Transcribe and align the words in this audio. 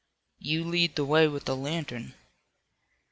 "You 0.39 0.63
lead 0.63 0.95
the 0.95 1.05
way 1.05 1.27
with 1.27 1.45
the 1.45 1.55
lantern." 1.55 2.15